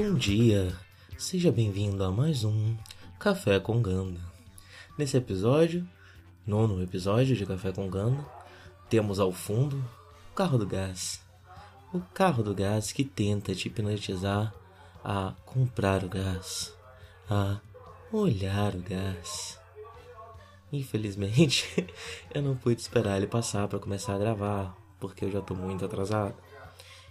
[0.00, 0.72] Bom dia,
[1.18, 2.76] seja bem-vindo a mais um
[3.18, 4.20] Café com Ganda.
[4.96, 5.84] Nesse episódio,
[6.46, 8.24] nono episódio de Café com Ganda,
[8.88, 9.76] temos ao fundo
[10.30, 11.20] o carro do gás.
[11.92, 14.54] O carro do gás que tenta te hipnotizar
[15.04, 16.72] a comprar o gás,
[17.28, 17.58] a
[18.12, 19.58] olhar o gás.
[20.72, 21.88] Infelizmente,
[22.32, 25.84] eu não pude esperar ele passar para começar a gravar, porque eu já tô muito
[25.84, 26.36] atrasado.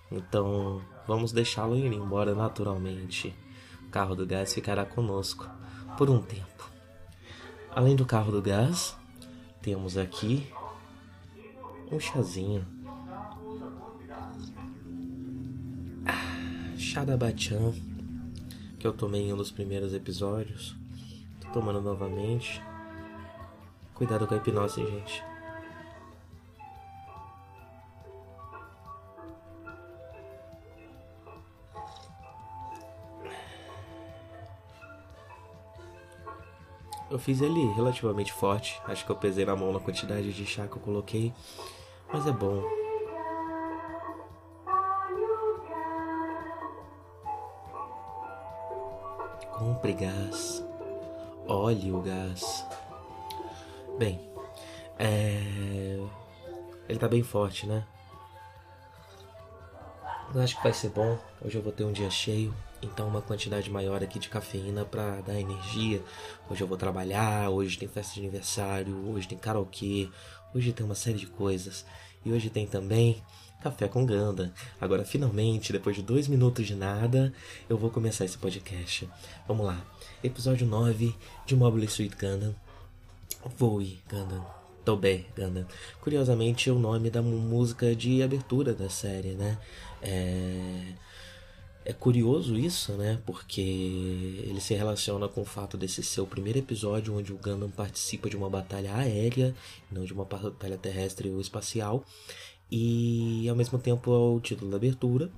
[0.09, 3.33] Então, vamos deixá-lo ir embora naturalmente.
[3.87, 5.49] O carro do gás ficará conosco
[5.97, 6.69] por um tempo.
[7.71, 8.97] Além do carro do gás,
[9.61, 10.47] temos aqui
[11.91, 12.65] um chazinho.
[16.05, 17.73] Ah, chá da Bachan,
[18.79, 20.75] que eu tomei em um dos primeiros episódios.
[21.39, 22.61] Tô tomando novamente.
[23.93, 25.23] Cuidado com a hipnose, gente.
[37.09, 38.81] Eu fiz ele relativamente forte.
[38.85, 41.33] Acho que eu pesei na mão na quantidade de chá que eu coloquei.
[42.11, 42.61] Mas é bom.
[49.57, 50.63] Compre gás.
[51.47, 52.65] Olhe o gás.
[53.97, 54.19] Bem,
[54.99, 55.97] é...
[56.89, 57.85] Ele tá bem forte, né?
[60.33, 61.17] Eu acho que vai ser bom.
[61.43, 62.53] Hoje eu vou ter um dia cheio.
[62.81, 66.01] Então uma quantidade maior aqui de cafeína para dar energia.
[66.49, 70.09] Hoje eu vou trabalhar, hoje tem festa de aniversário, hoje tem karaokê,
[70.53, 71.85] hoje tem uma série de coisas.
[72.23, 73.21] E hoje tem também
[73.61, 74.53] café com Ganda.
[74.79, 77.33] Agora finalmente, depois de dois minutos de nada,
[77.67, 79.09] eu vou começar esse podcast.
[79.47, 79.83] Vamos lá.
[80.23, 81.15] Episódio 9
[81.45, 82.55] de Mobile Suit Gundam.
[83.57, 84.45] Voe Gundam.
[84.85, 85.65] Tobé Gundam.
[85.99, 89.57] Curiosamente é o nome da música de abertura da série, né?
[90.01, 90.93] É
[91.87, 93.17] é curioso isso, né?
[93.25, 97.71] Porque ele se relaciona com o fato desse ser o primeiro episódio onde o Gundam
[97.71, 99.55] participa de uma batalha aérea,
[99.89, 102.03] não de uma batalha terrestre ou espacial.
[102.69, 105.31] E ao mesmo tempo é o título da abertura.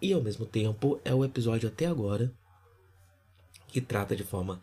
[0.00, 2.32] E ao mesmo tempo é o episódio até agora
[3.68, 4.58] que trata de forma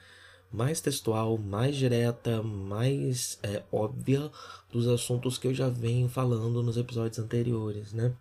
[0.51, 4.31] mais textual, mais direta, mais é, óbvia
[4.71, 8.11] dos assuntos que eu já venho falando nos episódios anteriores, né?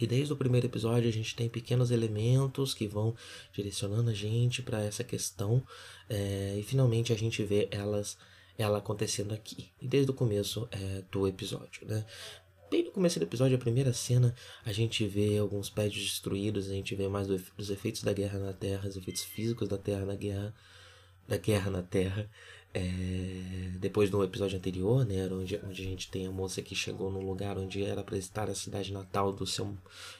[0.00, 3.14] E desde o primeiro episódio a gente tem pequenos elementos que vão
[3.52, 5.62] direcionando a gente para essa questão
[6.08, 8.16] é, e finalmente a gente vê elas
[8.58, 9.70] ela acontecendo aqui.
[9.80, 12.04] E desde o começo é, do episódio, né?
[12.70, 16.72] Bem no começo do episódio, a primeira cena, a gente vê alguns prédios destruídos, a
[16.72, 20.06] gente vê mais do, dos efeitos da guerra na Terra, os efeitos físicos da Terra
[20.06, 20.54] na guerra,
[21.28, 22.30] da guerra na Terra.
[22.74, 27.10] É, depois do episódio anterior, né, onde, onde a gente tem a moça que chegou
[27.10, 29.76] no lugar onde era para estar a cidade natal do seu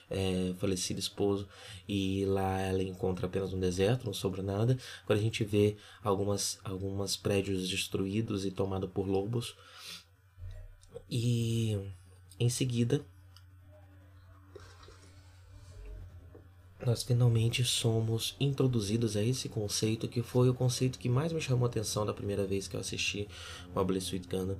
[0.09, 1.47] é, falecido esposo
[1.87, 4.77] e lá ela encontra apenas um deserto, não sobra nada.
[5.03, 9.55] Agora a gente vê algumas algumas prédios destruídos e tomados por lobos
[11.09, 11.79] e
[12.39, 13.03] em seguida
[16.85, 21.65] nós finalmente somos introduzidos a esse conceito que foi o conceito que mais me chamou
[21.65, 23.27] a atenção da primeira vez que eu assisti
[23.73, 24.57] Mobile Suit Gundam,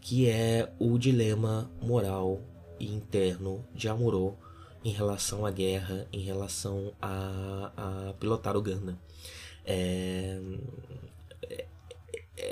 [0.00, 2.40] que é o dilema moral
[2.78, 4.36] e interno de Amuro
[4.84, 8.64] em relação à guerra, em relação a, a pilotar o.
[8.68, 8.94] É,
[9.64, 10.40] é,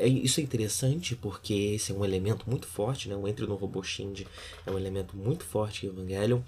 [0.07, 3.17] isso é interessante porque esse é um elemento muito forte, né?
[3.17, 4.27] O Entre no Robô Shinji
[4.67, 6.41] é um elemento muito forte em Evangelion.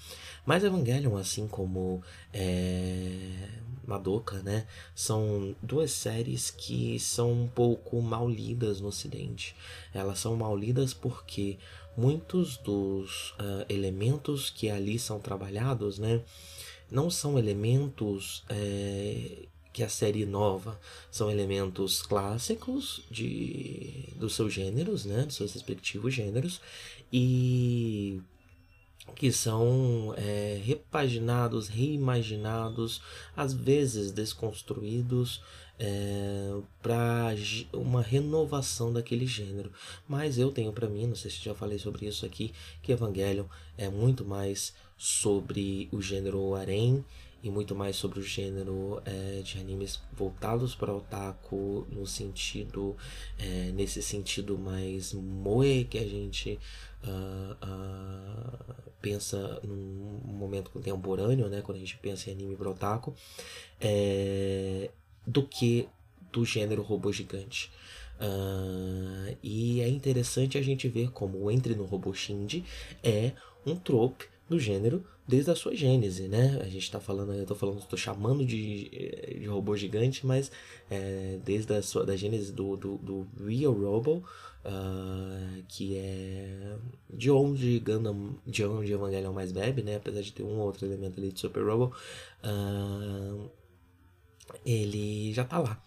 [0.45, 3.49] Mas Evangelion, assim como é,
[3.87, 4.67] Madoka, né?
[4.95, 9.55] São duas séries que são um pouco mal lidas no ocidente.
[9.93, 11.59] Elas são mal lidas porque
[11.97, 16.23] muitos dos uh, elementos que ali são trabalhados, né?
[16.91, 20.79] Não são elementos é, que a série nova
[21.11, 26.61] são elementos clássicos de dos seus gêneros, né, dos seus respectivos gêneros
[27.13, 28.21] e
[29.17, 33.03] que são é, repaginados, reimaginados,
[33.37, 35.43] às vezes desconstruídos
[35.79, 37.35] é, para
[37.73, 39.73] uma renovação daquele gênero.
[40.09, 43.47] Mas eu tenho para mim, não sei se já falei sobre isso aqui, que Evangelion
[43.77, 47.05] é muito mais sobre o gênero harem
[47.43, 52.97] e muito mais sobre o gênero é, de animes voltados para o otaku no sentido
[53.39, 56.59] é, nesse sentido mais moe que a gente
[57.05, 63.15] uh, uh, pensa num momento contemporâneo né quando a gente pensa em anime para otaku
[63.81, 64.91] é,
[65.27, 65.89] do que
[66.33, 67.71] do gênero robô gigante.
[68.19, 72.65] Uh, e é interessante a gente ver como o Entre no Robô Shinji
[73.03, 73.33] é
[73.67, 76.59] um trope do gênero desde a sua gênese, né?
[76.61, 78.89] A gente está falando, eu tô falando, estou chamando de,
[79.41, 80.51] de robô gigante, mas
[80.91, 84.25] é, desde a sua da gênese do, do, do Real Robo,
[84.65, 86.77] uh, que é
[87.11, 89.97] de onde Gundam, de onde Evangelion mais bebe, né?
[89.97, 91.95] Apesar de ter um outro elemento ali de Super Robo,
[92.45, 93.51] uh,
[94.65, 95.83] ele já tá lá.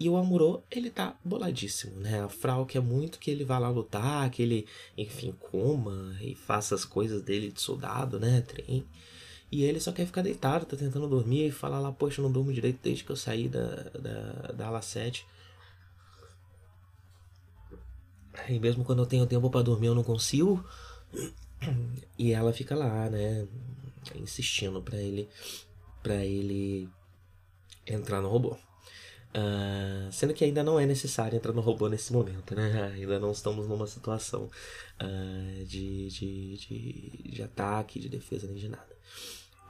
[0.00, 2.22] E o Amuro, ele tá boladíssimo, né?
[2.22, 4.66] A Frau quer muito que ele vá lá lutar, que ele,
[4.96, 8.40] enfim, coma e faça as coisas dele de soldado, né?
[8.40, 8.86] Trem.
[9.52, 12.32] E ele só quer ficar deitado, tá tentando dormir e falar lá, poxa, eu não
[12.32, 15.26] durmo direito desde que eu saí da, da, da ala 7.
[18.48, 20.64] E mesmo quando eu tenho tempo para dormir, eu não consigo.
[22.18, 23.46] E ela fica lá, né?
[24.14, 25.28] Insistindo para ele,
[26.02, 26.88] para ele
[27.86, 28.56] entrar no robô.
[29.32, 32.90] Uh, sendo que ainda não é necessário entrar no robô nesse momento, né?
[32.94, 34.50] Ainda não estamos numa situação
[35.00, 38.96] uh, de, de, de, de, ataque, de defesa, nem de nada.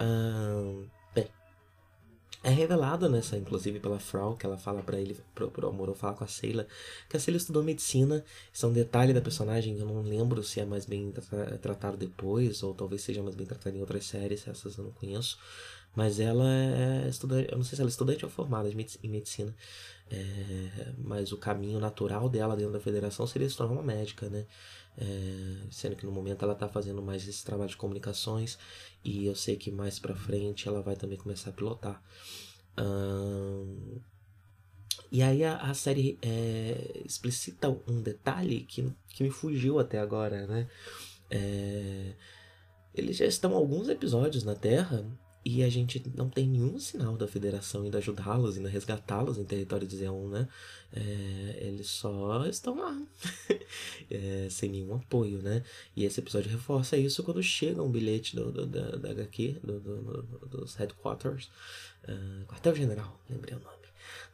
[0.00, 1.28] Uh, bem,
[2.42, 6.14] é revelado nessa, inclusive pela Frau, que ela fala para ele, pro, pro Amor, fala
[6.14, 6.66] com a Sheila,
[7.06, 8.24] que a Sheila estudou medicina.
[8.50, 11.12] Isso é um detalhe da personagem, eu não lembro se é mais bem
[11.60, 15.38] tratado depois, ou talvez seja mais bem tratado em outras séries, essas eu não conheço.
[15.94, 19.54] Mas ela é estudante, eu não sei se ela é estudante ou formada em medicina,
[20.10, 24.46] é, mas o caminho natural dela dentro da federação seria se tornar uma médica, né?
[24.96, 28.58] É, sendo que no momento ela está fazendo mais esse trabalho de comunicações
[29.04, 32.02] e eu sei que mais para frente ela vai também começar a pilotar.
[32.78, 34.00] Hum,
[35.12, 40.46] e aí a, a série é, explicita um detalhe que, que me fugiu até agora,
[40.46, 40.68] né?
[41.30, 42.14] É,
[42.94, 45.04] eles já estão alguns episódios na Terra
[45.44, 49.86] e a gente não tem nenhum sinal da federação indo ajudá-los, indo resgatá-los em território
[49.86, 50.48] de Zeon, né?
[50.92, 53.00] É, eles só estão lá,
[54.10, 55.62] é, sem nenhum apoio, né?
[55.96, 59.80] E esse episódio reforça isso quando chega um bilhete do, do da, da HQ, do,
[59.80, 61.48] do, dos headquarters,
[62.04, 63.79] uh, quartel-general, lembrei o nome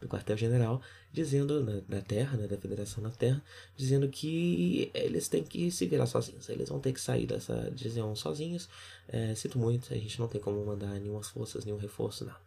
[0.01, 0.81] do quartel-general,
[1.13, 3.43] dizendo na, na, Terra, né, da Federação na Terra,
[3.77, 8.15] dizendo que eles têm que se virar sozinhos, eles vão ter que sair dessa divisão
[8.15, 8.69] sozinhos.
[9.09, 12.47] É, sinto muito, a gente não tem como mandar nenhuma forças, nenhum reforço, nada.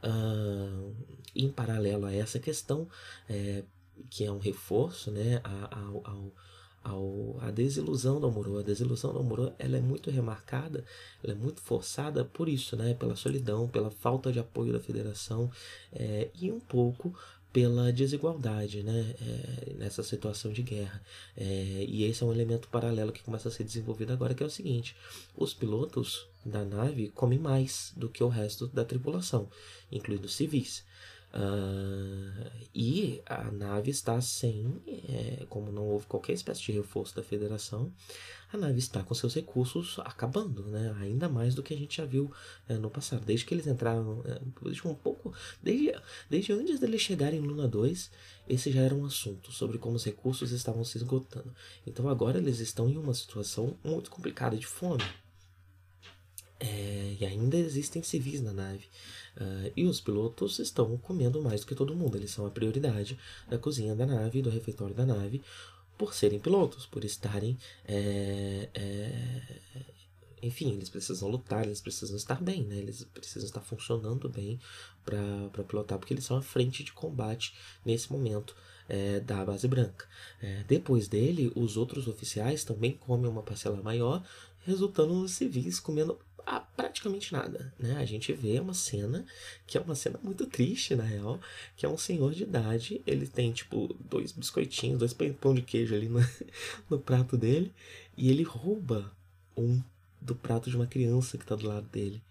[0.00, 0.94] Uh,
[1.34, 2.88] em paralelo a essa questão,
[3.28, 3.64] é,
[4.08, 6.32] que é um reforço né, ao, ao
[6.88, 8.58] ao, a desilusão do Amorô.
[8.58, 10.84] A desilusão do Amorô ela é muito remarcada,
[11.22, 12.94] ela é muito forçada por isso, né?
[12.94, 15.50] pela solidão, pela falta de apoio da federação
[15.92, 17.14] é, e um pouco
[17.52, 19.14] pela desigualdade né?
[19.20, 21.02] É, nessa situação de guerra.
[21.36, 24.46] É, e esse é um elemento paralelo que começa a ser desenvolvido agora, que é
[24.46, 24.94] o seguinte:
[25.36, 29.48] os pilotos da nave comem mais do que o resto da tripulação,
[29.90, 30.84] incluindo civis.
[31.34, 37.22] Uh, e a nave está sem, é, como não houve qualquer espécie de reforço da
[37.22, 37.92] federação,
[38.50, 40.96] a nave está com seus recursos acabando, né?
[41.00, 42.32] ainda mais do que a gente já viu
[42.66, 43.24] é, no passado.
[43.26, 44.40] Desde que eles entraram, é,
[44.88, 45.94] um pouco, desde,
[46.30, 48.10] desde antes deles chegarem em Luna 2,
[48.48, 51.54] esse já era um assunto sobre como os recursos estavam se esgotando.
[51.86, 55.04] Então agora eles estão em uma situação muito complicada de fome.
[56.60, 58.86] É, e ainda existem civis na nave.
[59.38, 62.16] Uh, e os pilotos estão comendo mais do que todo mundo.
[62.16, 63.16] Eles são a prioridade
[63.48, 65.40] da cozinha da nave, do refeitório da nave,
[65.96, 67.56] por serem pilotos, por estarem.
[67.84, 69.58] É, é,
[70.42, 72.76] enfim, eles precisam lutar, eles precisam estar bem, né?
[72.76, 74.58] eles precisam estar funcionando bem
[75.04, 77.54] para pilotar, porque eles são a frente de combate
[77.84, 78.56] nesse momento.
[78.90, 80.06] É, da base branca.
[80.66, 84.24] Depois dele, os outros oficiais também comem uma parcela maior,
[84.64, 87.96] resultando nos civis comendo a praticamente nada, né?
[87.98, 89.26] A gente vê uma cena
[89.66, 91.38] que é uma cena muito triste, na real,
[91.76, 95.94] que é um senhor de idade, ele tem, tipo, dois biscoitinhos, dois pão de queijo
[95.94, 96.20] ali no,
[96.88, 97.70] no prato dele,
[98.16, 99.12] e ele rouba
[99.54, 99.82] um
[100.20, 102.22] do prato de uma criança que tá do lado dele.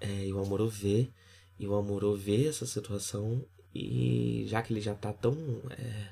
[0.00, 1.08] É, e o Amorô vê,
[1.56, 5.36] e o Amorô vê essa situação, e já que ele já tá tão
[5.70, 6.08] é,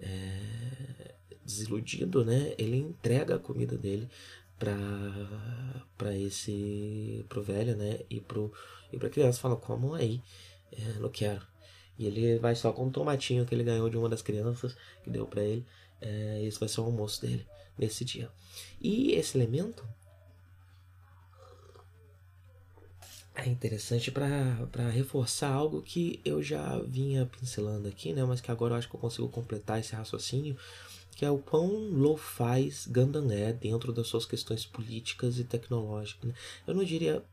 [0.00, 2.54] é, desiludido, né?
[2.56, 4.08] Ele entrega a comida dele
[4.58, 8.00] para esse pro velho, né?
[8.08, 8.52] E pro
[8.92, 10.22] e pra criança fala, como aí?
[10.72, 11.46] É, não quero.
[11.98, 15.10] E ele vai só com um tomatinho que ele ganhou de uma das crianças que
[15.10, 15.66] deu para ele.
[16.00, 17.46] É, esse vai ser o almoço dele
[17.78, 18.30] nesse dia.
[18.80, 19.86] E esse elemento
[23.34, 28.24] é interessante para reforçar algo que eu já vinha pincelando aqui, né?
[28.24, 30.56] Mas que agora eu acho que eu consigo completar esse raciocínio
[31.16, 36.28] que é o quão lo-fi Gundam é dentro das suas questões políticas e tecnológicas.
[36.28, 36.34] Né?
[36.66, 37.24] Eu não diria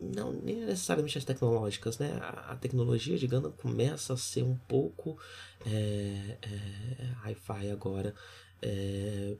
[0.00, 2.18] não nem necessariamente as tecnológicas, né?
[2.20, 5.16] A, a, tecnologia de Gundam começa a ser um pouco
[5.66, 8.14] é, é, hi-fi agora.
[8.62, 9.36] É,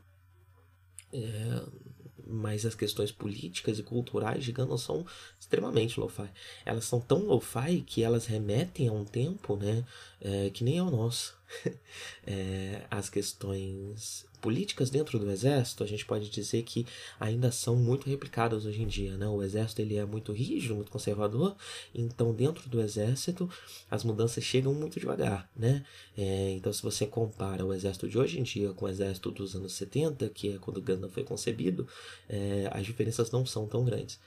[1.12, 1.62] É,
[2.26, 5.04] mas as questões políticas e culturais de Gundam são
[5.38, 6.30] extremamente lo-fi.
[6.64, 9.84] Elas são tão lo-fi que elas remetem a um tempo né,
[10.20, 11.36] é, que nem é o nosso.
[12.26, 16.84] é, as questões políticas dentro do exército, a gente pode dizer que
[17.18, 19.26] ainda são muito replicadas hoje em dia, né?
[19.28, 21.54] O exército ele é muito rígido, muito conservador,
[21.94, 23.48] então dentro do exército
[23.88, 25.84] as mudanças chegam muito devagar, né?
[26.18, 29.54] É, então se você compara o exército de hoje em dia com o exército dos
[29.54, 31.86] anos 70, que é quando Gundam foi concebido,
[32.28, 34.18] é, as diferenças não são tão grandes.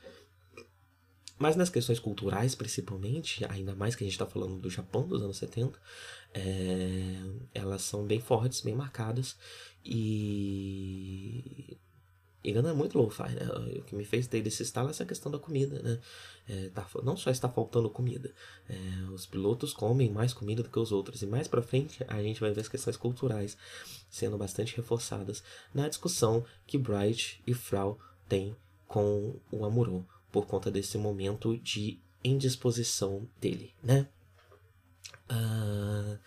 [1.38, 5.22] Mas nas questões culturais, principalmente, ainda mais que a gente está falando do Japão dos
[5.22, 5.77] anos 70,
[6.34, 7.15] é,
[7.54, 9.38] elas são bem fortes, bem marcadas.
[9.84, 11.77] E.
[12.46, 13.48] Não é muito low-fi, né?
[13.80, 16.00] O que me fez ter desse estalo é essa questão da comida, né?
[16.48, 18.32] É, tá, não só está faltando comida,
[18.70, 18.75] é,
[19.12, 21.24] os pilotos comem mais comida do que os outros.
[21.24, 23.58] E mais pra frente a gente vai ver as questões culturais
[24.10, 28.00] sendo bastante reforçadas na discussão que Bright e Frau
[28.30, 28.56] têm
[28.88, 34.06] com o Amuro por conta desse momento de indisposição dele, né?
[35.32, 36.20] Uh,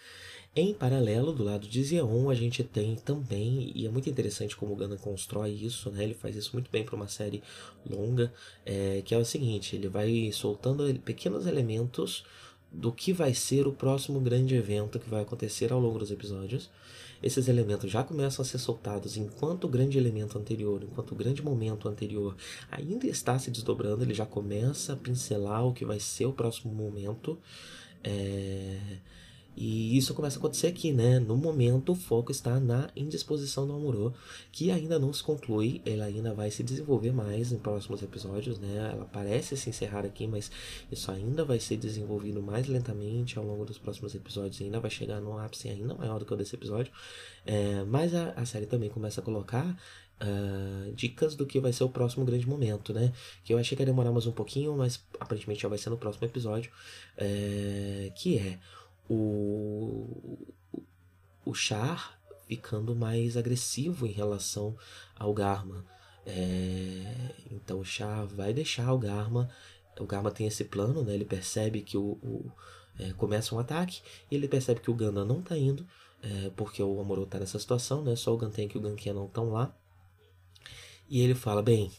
[0.57, 4.73] em paralelo, do lado de Zeon, a gente tem também, e é muito interessante como
[4.73, 6.05] o Gana constrói isso, né?
[6.05, 7.43] Ele faz isso muito bem para uma série
[7.85, 8.33] longa,
[8.65, 12.25] é, que é o seguinte, ele vai soltando pequenos elementos
[12.73, 16.71] do que vai ser o próximo grande evento que vai acontecer ao longo dos episódios.
[17.23, 21.43] Esses elementos já começam a ser soltados enquanto o grande elemento anterior, enquanto o grande
[21.43, 22.37] momento anterior
[22.71, 26.73] ainda está se desdobrando, ele já começa a pincelar o que vai ser o próximo
[26.73, 27.39] momento.
[28.05, 28.99] É...
[29.61, 31.19] E isso começa a acontecer aqui, né?
[31.19, 34.15] No momento, o foco está na indisposição do Amuro,
[34.53, 38.93] que ainda não se conclui, ela ainda vai se desenvolver mais em próximos episódios, né?
[38.93, 40.49] Ela parece se encerrar aqui, mas
[40.93, 45.21] isso ainda vai ser desenvolvido mais lentamente ao longo dos próximos episódios, ainda vai chegar
[45.21, 46.93] num ápice ainda maior do que o desse episódio.
[47.45, 49.77] É, mas a, a série também começa a colocar
[50.21, 53.13] Uh, dicas do que vai ser o próximo grande momento, né?
[53.45, 55.97] Que eu achei que ia demorar mais um pouquinho, mas aparentemente já vai ser no
[55.97, 56.73] próximo episódio.
[57.17, 58.59] É, que é
[59.09, 60.39] o,
[61.45, 64.77] o Char ficando mais agressivo em relação
[65.17, 65.85] ao Garma.
[66.27, 69.51] É, então o Char vai deixar o Garma.
[69.99, 71.15] O Garma tem esse plano, né?
[71.15, 72.53] Ele percebe que o, o
[72.99, 75.87] é, começa um ataque e ele percebe que o Ganda não está indo,
[76.23, 78.17] é, porque o Amuro está nessa situação, né?
[78.17, 79.75] Só o Ganten e o Gankia não estão lá.
[81.09, 81.91] E ele fala, bem,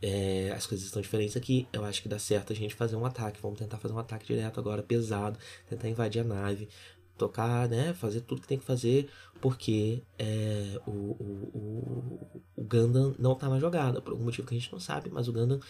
[0.00, 1.66] é, as coisas estão diferentes aqui.
[1.72, 3.40] Eu acho que dá certo a gente fazer um ataque.
[3.40, 5.38] Vamos tentar fazer um ataque direto agora, pesado.
[5.68, 6.68] Tentar invadir a nave.
[7.16, 7.94] Tocar, né?
[7.94, 9.08] Fazer tudo que tem que fazer.
[9.40, 14.00] Porque é, o, o, o, o não tá na jogada.
[14.00, 15.08] Por algum motivo que a gente não sabe.
[15.10, 15.60] Mas o Gundam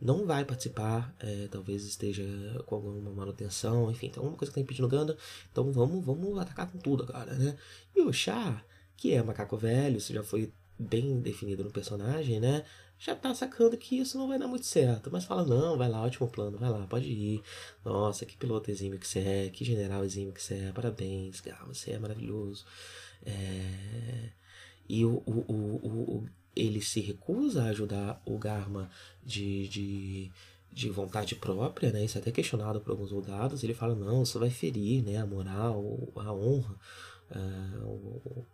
[0.00, 1.12] não vai participar.
[1.18, 2.24] É, talvez esteja
[2.66, 3.90] com alguma manutenção.
[3.90, 5.16] Enfim, tem alguma coisa que tá impedindo o Gundam.
[5.50, 7.56] Então vamos, vamos atacar com tudo agora, né?
[7.94, 8.64] E o Char,
[8.96, 12.64] que é macaco velho, isso já foi bem definido no personagem, né?
[12.98, 15.10] Já tá sacando que isso não vai dar muito certo.
[15.10, 17.42] Mas fala, não, vai lá, ótimo plano, vai lá, pode ir.
[17.84, 21.64] Nossa, que piloto exímio que você é, que general exímio que você é, parabéns, cara,
[21.66, 22.64] você é maravilhoso.
[23.24, 24.30] É...
[24.88, 28.90] E o, o, o, o, ele se recusa a ajudar o Garma
[29.24, 30.30] de, de,
[30.70, 32.04] de vontade própria, né?
[32.04, 33.64] Isso é até questionado por alguns soldados.
[33.64, 35.16] Ele fala, não, isso vai ferir né?
[35.16, 36.76] a moral, a honra.
[37.30, 38.44] Uh,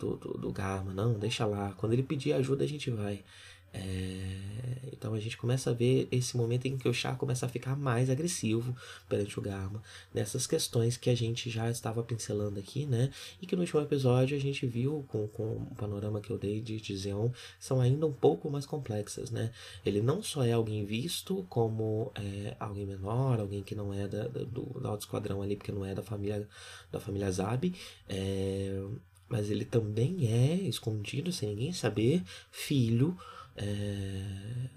[0.00, 1.72] do, do, do Garma, não, deixa lá.
[1.76, 3.22] Quando ele pedir ajuda, a gente vai.
[3.72, 4.50] É,
[4.92, 7.74] então a gente começa a ver esse momento em que o Char começa a ficar
[7.74, 8.76] mais agressivo
[9.08, 13.10] perante o Garma, nessas questões que a gente já estava pincelando aqui, né?
[13.40, 16.60] E que no último episódio a gente viu com, com o panorama que eu dei
[16.60, 19.50] de, de Zeon, são ainda um pouco mais complexas, né?
[19.86, 24.28] Ele não só é alguém visto como é, alguém menor, alguém que não é da,
[24.28, 26.46] da, do, do alto esquadrão ali, porque não é da família
[26.92, 27.72] da família Zab,
[28.08, 28.82] é,
[29.28, 33.16] mas ele também é escondido sem ninguém saber, filho
[33.56, 34.68] é,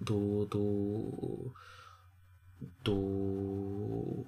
[0.00, 1.52] do, do,
[2.82, 4.26] do,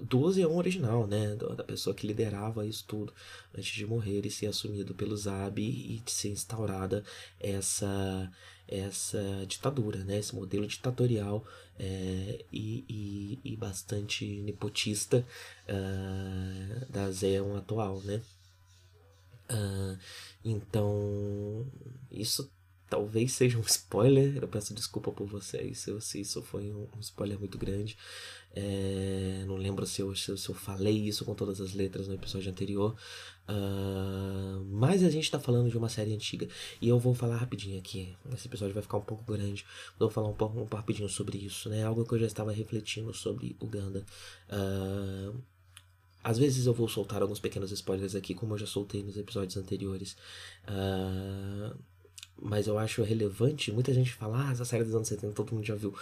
[0.00, 1.34] do Zeon original, né?
[1.36, 3.12] Da pessoa que liderava isso tudo
[3.56, 7.04] antes de morrer e ser assumido pelo Zab e de ser instaurada
[7.40, 8.30] essa
[8.66, 10.18] essa ditadura, né?
[10.18, 11.44] Esse modelo ditatorial
[11.78, 15.24] é, e, e, e, bastante nepotista
[15.68, 18.22] uh, da Zeon atual, né?
[19.50, 19.98] Uh,
[20.44, 21.66] então,
[22.10, 22.52] isso
[22.88, 24.38] talvez seja um spoiler.
[24.40, 27.96] Eu peço desculpa por vocês se, se isso foi um, um spoiler muito grande.
[28.56, 32.06] É, não lembro se eu, se eu, se, eu, falei isso com todas as letras
[32.06, 32.94] no episódio anterior.
[33.48, 36.46] Uh, mas a gente está falando de uma série antiga.
[36.80, 38.14] E eu vou falar rapidinho aqui.
[38.32, 39.64] Esse episódio vai ficar um pouco grande.
[39.98, 41.68] Vou falar um pouco, um rapidinho sobre isso.
[41.68, 41.82] Né?
[41.82, 44.04] Algo que eu já estava refletindo sobre o Ganda.
[44.48, 45.42] Uh,
[46.24, 49.58] às vezes eu vou soltar alguns pequenos spoilers aqui, como eu já soltei nos episódios
[49.58, 50.16] anteriores.
[50.66, 51.78] Uh,
[52.40, 53.70] mas eu acho relevante.
[53.70, 55.94] Muita gente fala, ah, essa série dos anos 70 todo mundo já viu.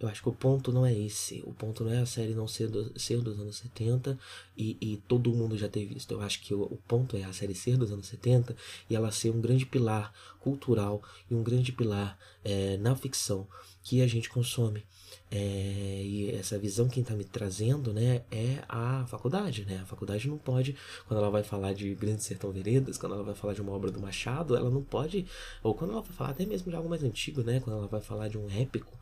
[0.00, 1.42] Eu acho que o ponto não é esse.
[1.44, 4.18] O ponto não é a série não ser, do, ser dos anos 70
[4.56, 6.12] e, e todo mundo já ter visto.
[6.12, 8.56] Eu acho que o, o, ponto é a série ser dos anos 70
[8.88, 13.46] e ela ser um grande pilar cultural e um grande pilar é, na ficção
[13.82, 14.84] que a gente consome.
[15.30, 19.64] É, e essa visão quem está me trazendo né, é a faculdade.
[19.64, 19.80] Né?
[19.82, 23.34] A faculdade não pode, quando ela vai falar de Grande Sertão Veredas, quando ela vai
[23.34, 25.26] falar de uma obra do Machado, ela não pode,
[25.62, 28.00] ou quando ela vai falar até mesmo de algo mais antigo, né, quando ela vai
[28.00, 28.98] falar de um épico,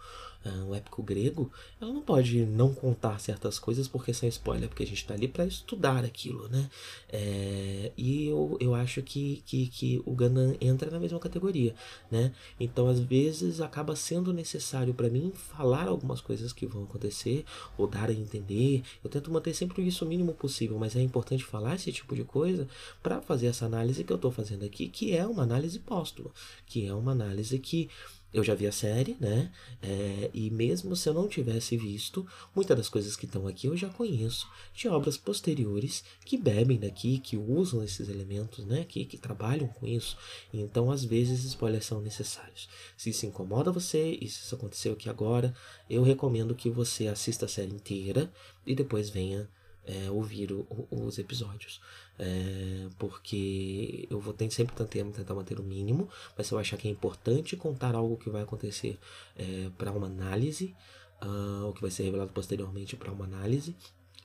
[0.50, 1.50] um épico grego,
[1.80, 5.28] ela não pode não contar certas coisas porque são spoiler, porque a gente está ali
[5.28, 6.68] para estudar aquilo, né?
[7.08, 11.74] É, e eu, eu acho que, que, que o Gundam entra na mesma categoria,
[12.10, 12.32] né?
[12.58, 17.44] Então, às vezes, acaba sendo necessário para mim falar algumas coisas que vão acontecer
[17.76, 18.82] ou dar a entender.
[19.02, 22.24] Eu tento manter sempre isso o mínimo possível, mas é importante falar esse tipo de
[22.24, 22.68] coisa
[23.02, 26.30] para fazer essa análise que eu estou fazendo aqui, que é uma análise póstuma,
[26.66, 27.88] que é uma análise que
[28.36, 29.50] eu já vi a série, né?
[29.82, 33.76] É, e mesmo se eu não tivesse visto, muitas das coisas que estão aqui eu
[33.76, 38.84] já conheço de obras posteriores que bebem daqui, que usam esses elementos, né?
[38.84, 40.18] Que, trabalham com isso.
[40.52, 42.68] Então, às vezes, spoilers são necessários.
[42.96, 45.54] Se isso incomoda você, e se isso aconteceu aqui agora,
[45.88, 48.30] eu recomendo que você assista a série inteira
[48.66, 49.48] e depois venha
[49.86, 51.80] é, ouvir o, os episódios.
[52.18, 56.76] É, porque eu vou ter, sempre tentar, tentar manter o mínimo, mas se eu achar
[56.78, 58.98] que é importante contar algo que vai acontecer
[59.36, 60.74] é, para uma análise,
[61.22, 63.74] uh, ou que vai ser revelado posteriormente para uma análise,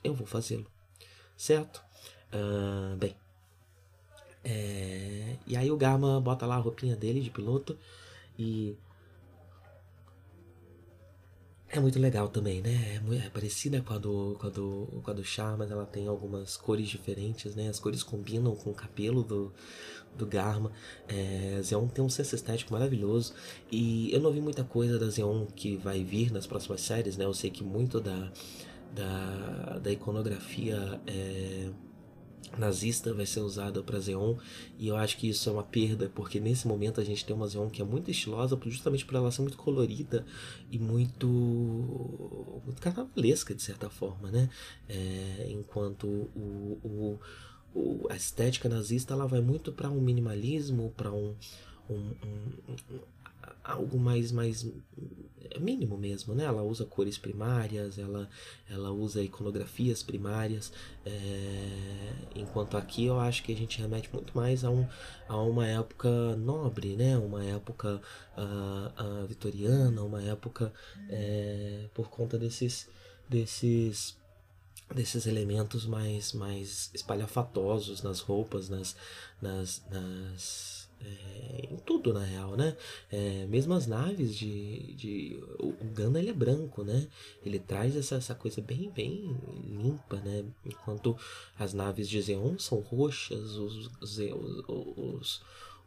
[0.02, 0.66] eu vou fazê-lo.
[1.36, 1.82] Certo?
[2.32, 3.16] Uh, bem.
[4.44, 7.78] É, e aí o Garma bota lá a roupinha dele de piloto
[8.36, 8.76] e
[11.72, 13.00] é muito legal também, né?
[13.10, 15.86] É, é, parecida com a do, com a do, com a do chá, mas ela
[15.86, 17.68] tem algumas cores diferentes, né?
[17.68, 19.50] As cores combinam com o cabelo do,
[20.16, 20.70] do Garma.
[21.08, 23.32] É, Zeon tem um senso estético maravilhoso.
[23.70, 27.24] E eu não vi muita coisa da Zeon que vai vir nas próximas séries, né?
[27.24, 28.30] Eu sei que muito da,
[28.94, 31.70] da, da iconografia é
[32.58, 34.36] nazista vai ser usada para Xeon
[34.78, 37.48] e eu acho que isso é uma perda porque nesse momento a gente tem uma
[37.48, 40.24] Xeon que é muito estilosa justamente por ela ser muito colorida
[40.70, 41.26] e muito
[42.64, 44.50] muito carnavalesca de certa forma né?
[44.88, 47.20] É, enquanto o, o,
[47.74, 51.34] o, a estética nazista ela vai muito para um minimalismo para um,
[51.88, 53.00] um, um,
[53.64, 54.66] algo mais mais
[55.60, 56.44] mínimo mesmo, né?
[56.44, 58.28] Ela usa cores primárias, ela,
[58.68, 60.72] ela usa iconografias primárias,
[61.04, 64.86] é, enquanto aqui eu acho que a gente remete muito mais a, um,
[65.28, 67.16] a uma época nobre, né?
[67.18, 68.00] Uma época
[68.36, 70.72] uh, uh, vitoriana, uma época
[71.08, 72.88] é, por conta desses
[73.28, 74.16] desses
[74.94, 78.94] desses elementos mais mais espalhafatosos nas roupas, nas,
[79.40, 82.76] nas, nas é, em tudo na real, né?
[83.10, 87.06] É, mesmo as naves de, de o Gana ele é branco, né?
[87.44, 90.44] Ele traz essa, essa coisa bem bem limpa, né?
[90.64, 91.16] Enquanto
[91.58, 94.18] as naves de Zeon são roxas, os, os,
[94.96, 95.42] os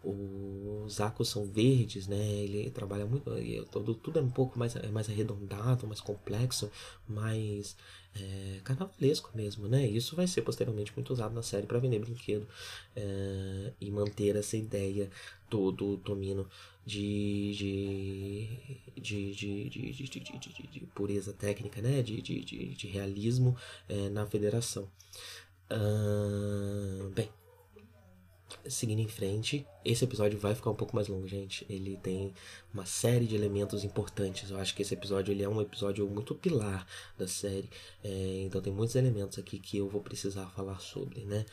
[0.08, 2.24] os arcos são verdes, né?
[2.44, 3.32] Ele trabalha muito,
[3.72, 6.70] todo tudo é um pouco mais é mais arredondado, mais complexo,
[7.08, 7.76] mais
[8.16, 9.86] é, carnavalesco mesmo, né?
[9.86, 12.48] Isso vai ser posteriormente muito usado na série para vender brinquedo
[12.96, 15.10] é, e manter essa ideia
[15.50, 16.48] do, do Tomino
[16.86, 22.02] de, de, de, de, de, pureza técnica, né?
[22.02, 23.56] De, de realismo
[23.90, 24.90] é, na federação.
[25.72, 27.28] Uh, bem,
[28.68, 31.66] seguindo em frente, esse episódio vai ficar um pouco mais longo, gente.
[31.70, 32.34] Ele tem
[32.74, 34.50] uma série de elementos importantes.
[34.50, 36.86] Eu acho que esse episódio ele é um episódio muito pilar
[37.18, 37.70] da série.
[38.04, 41.46] É, então tem muitos elementos aqui que eu vou precisar falar sobre, né?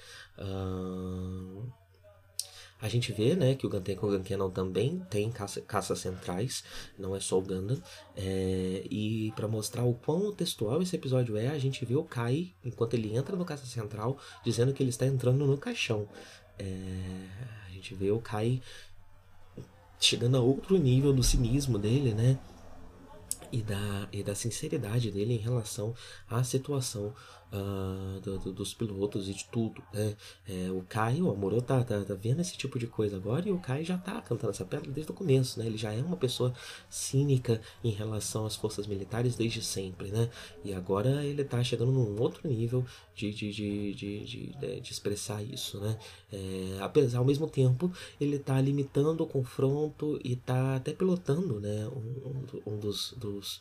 [2.83, 6.65] A gente vê né, que o Gantenko Gankenon também tem caça, caças centrais,
[6.99, 7.81] não é só o Gundam.
[8.17, 12.53] É, e para mostrar o quão textual esse episódio é, a gente vê o Kai,
[12.65, 16.09] enquanto ele entra no caça central, dizendo que ele está entrando no caixão.
[16.62, 18.62] É, a gente vê o Kai
[19.98, 22.38] chegando a outro nível do cinismo dele, né?
[23.51, 25.94] E da, e da sinceridade dele em relação
[26.29, 27.12] à situação
[27.53, 30.17] uh, do, do, dos pilotos e de tudo, né?
[30.49, 33.53] É, o Kai, o Amorô tá, tá, tá, vendo esse tipo de coisa agora e
[33.53, 35.67] o Kai já tá cantando essa pedra desde o começo, né?
[35.67, 36.53] Ele já é uma pessoa
[36.88, 40.31] cínica em relação às forças militares desde sempre, né?
[40.65, 42.85] E agora ele tá chegando num outro nível
[43.15, 45.99] de, de, de, de, de, de expressar isso, né?
[46.33, 51.87] É, apesar, ao mesmo tempo, ele tá limitando o confronto e tá até pilotando, né?
[51.88, 53.61] Um, um, um dos, dos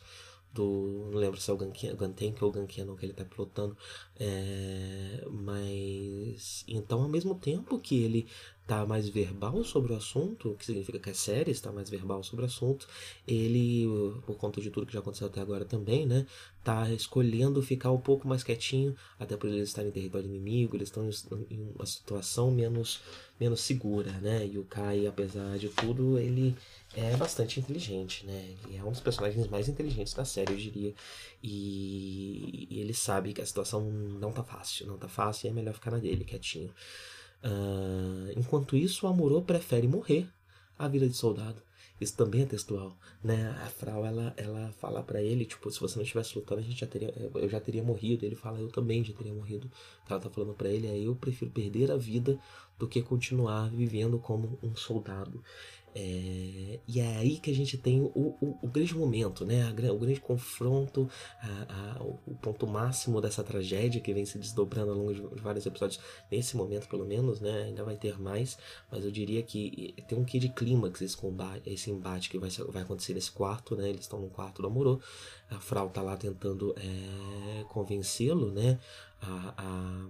[0.52, 3.76] do não lembro se é o Gantank ou o Gankenon que ele está pilotando
[4.18, 8.28] é, mas então ao mesmo tempo que ele
[8.66, 12.44] tá mais verbal sobre o assunto, que significa que a série está mais verbal sobre
[12.44, 12.86] o assunto,
[13.26, 13.86] ele,
[14.24, 16.26] por conta de tudo que já aconteceu até agora também, né,
[16.62, 20.88] tá escolhendo ficar um pouco mais quietinho, até por eles estarem em território inimigo, eles
[20.88, 21.10] estão
[21.50, 23.00] em uma situação menos,
[23.38, 26.56] menos segura, né, e o Kai, apesar de tudo, ele
[26.94, 30.94] é bastante inteligente, né, ele é um dos personagens mais inteligentes da série, eu diria,
[31.42, 35.52] e, e ele sabe que a situação não tá fácil, não tá fácil e é
[35.52, 36.70] melhor ficar na dele, quietinho.
[37.44, 40.28] Uh, enquanto isso, o Amorô prefere morrer
[40.78, 41.62] à vida de soldado.
[42.00, 43.56] Isso também é textual, né?
[43.64, 46.80] A Frau, ela, ela fala para ele, tipo, se você não estivesse lutando, a gente
[46.80, 48.26] já teria, eu já teria morrido.
[48.26, 49.70] Ele fala, eu também já teria morrido.
[50.08, 52.40] Ela tá falando para ele é, eu prefiro perder a vida
[52.76, 55.40] do que continuar vivendo como um soldado.
[55.94, 59.70] É, e é aí que a gente tem o, o, o grande momento, né?
[59.70, 61.08] o grande confronto,
[61.40, 65.66] a, a, o ponto máximo dessa tragédia que vem se desdobrando ao longo de, vários
[65.66, 66.00] episódios,
[66.30, 67.64] nesse momento pelo menos, né?
[67.64, 68.58] Ainda vai ter mais,
[68.90, 72.50] mas eu diria que tem um quê de clímax esse combate, esse embate que vai,
[72.68, 73.88] vai acontecer nesse quarto, né?
[73.88, 75.00] Eles estão no quarto do Amorô,
[75.50, 78.78] a Frau tá lá tentando é, convencê-lo, né?
[79.22, 80.08] a, a,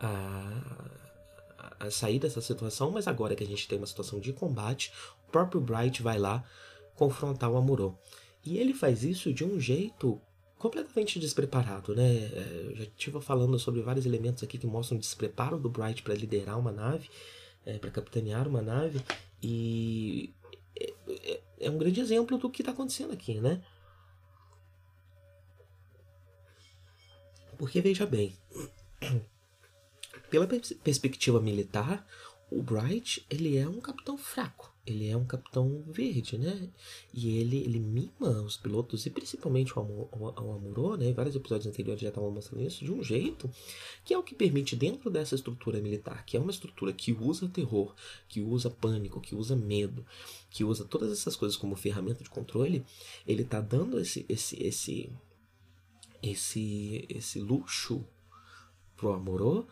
[0.00, 1.11] a
[1.78, 4.92] a sair dessa situação, mas agora que a gente tem uma situação de combate,
[5.28, 6.44] o próprio Bright vai lá
[6.94, 7.98] confrontar o Amuro.
[8.44, 10.20] E ele faz isso de um jeito
[10.58, 12.08] completamente despreparado, né?
[12.08, 16.02] É, eu já estive falando sobre vários elementos aqui que mostram o despreparo do Bright
[16.02, 17.08] para liderar uma nave,
[17.66, 19.00] é, para capitanear uma nave,
[19.42, 20.32] e
[20.78, 23.60] é, é, é um grande exemplo do que está acontecendo aqui, né?
[27.58, 28.36] Porque veja bem,
[30.32, 32.06] pela perspectiva militar,
[32.50, 34.72] o Bright ele é um capitão fraco.
[34.86, 36.70] Ele é um capitão verde, né?
[37.12, 41.10] E ele, ele mima os pilotos, e principalmente o, Amor, o Amuro, né?
[41.10, 43.48] Em vários episódios anteriores já estavam mostrando isso, de um jeito
[44.06, 47.46] que é o que permite, dentro dessa estrutura militar, que é uma estrutura que usa
[47.46, 47.94] terror,
[48.26, 50.04] que usa pânico, que usa medo,
[50.50, 52.84] que usa todas essas coisas como ferramenta de controle,
[53.26, 55.12] ele tá dando esse, esse, esse,
[56.22, 58.02] esse, esse luxo
[58.96, 59.68] pro Amuro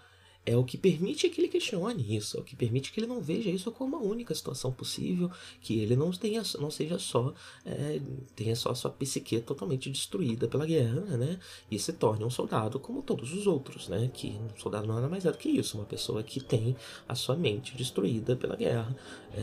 [0.46, 3.20] é o que permite que ele questione isso, é o que permite que ele não
[3.20, 8.00] veja isso como a única situação possível, que ele não tenha, não seja só é,
[8.34, 11.38] tenha só a sua psique totalmente destruída pela guerra, né?
[11.70, 14.10] E se torne um soldado como todos os outros, né?
[14.12, 16.74] Que um soldado não é mais é do que isso, uma pessoa que tem
[17.06, 18.96] a sua mente destruída pela guerra,
[19.34, 19.40] é,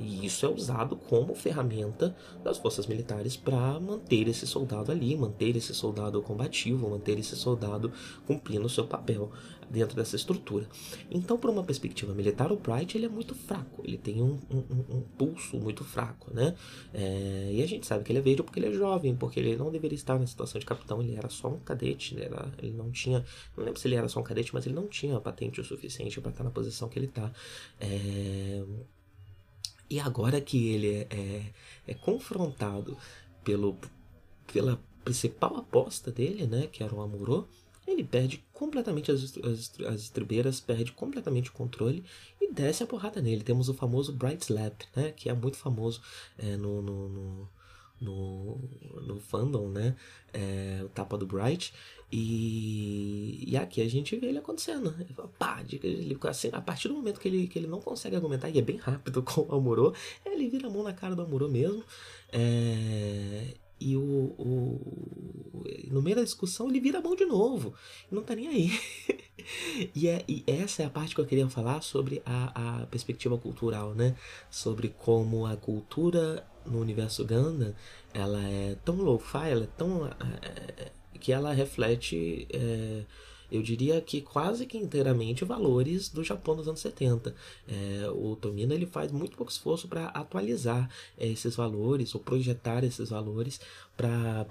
[0.00, 5.56] e isso é usado como ferramenta das forças militares para manter esse soldado ali, manter
[5.56, 7.92] esse soldado combativo, manter esse soldado
[8.26, 9.30] cumprindo o seu papel
[9.70, 10.68] dentro dessa estrutura.
[11.10, 14.96] Então, por uma perspectiva militar, o Bright ele é muito fraco, ele tem um, um,
[14.96, 16.54] um pulso muito fraco, né?
[16.92, 19.56] É, e a gente sabe que ele é verde porque ele é jovem, porque ele
[19.56, 22.72] não deveria estar na situação de capitão, ele era só um cadete, ele, era, ele
[22.72, 23.24] não tinha,
[23.56, 26.20] não lembro se ele era só um cadete, mas ele não tinha patente o suficiente
[26.20, 27.32] para estar na posição que ele está.
[27.80, 28.62] É,
[29.88, 31.42] e agora que ele é, é,
[31.86, 32.96] é confrontado
[33.44, 33.78] pelo,
[34.52, 37.48] pela principal aposta dele, né, que era o Amuro,
[37.86, 42.04] ele perde completamente as, as, as estribeiras, perde completamente o controle
[42.40, 43.42] e desce a porrada nele.
[43.42, 45.12] Temos o famoso Bright Slap, né?
[45.12, 46.00] Que é muito famoso
[46.36, 47.48] é, no, no, no,
[48.00, 48.58] no,
[49.06, 49.94] no fandom, né?
[50.32, 51.72] É, o tapa do Bright.
[52.10, 54.94] E, e aqui a gente vê ele acontecendo.
[55.38, 58.58] Pá, ele, assim, a partir do momento que ele, que ele não consegue argumentar, e
[58.58, 59.94] é bem rápido com o Amorô,
[60.24, 61.84] ele vira a mão na cara do Amorô mesmo.
[62.32, 67.74] É, e o, o, no meio da discussão ele vira a mão de novo.
[68.10, 68.80] Não tá nem aí.
[69.94, 73.36] e, é, e essa é a parte que eu queria falar sobre a, a perspectiva
[73.36, 74.16] cultural, né?
[74.50, 77.74] Sobre como a cultura no universo Gundam
[78.12, 80.06] ela é tão low-fi, ela é tão.
[80.06, 82.46] É, que ela reflete.
[82.50, 83.04] É,
[83.50, 87.34] eu diria que quase que inteiramente valores do Japão dos anos 70.
[87.68, 92.84] É, o Tomino ele faz muito pouco esforço para atualizar é, esses valores ou projetar
[92.84, 93.60] esses valores
[93.96, 94.46] para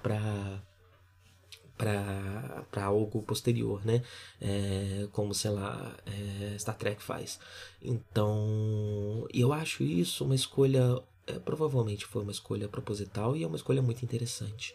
[1.76, 4.02] para algo posterior, né?
[4.40, 7.38] É, como, sei lá, é, Star Trek faz.
[7.82, 13.56] Então, eu acho isso uma escolha, é, provavelmente foi uma escolha proposital e é uma
[13.56, 14.74] escolha muito interessante